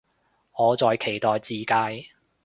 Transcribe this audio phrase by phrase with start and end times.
[0.57, 1.63] 我在期待的自介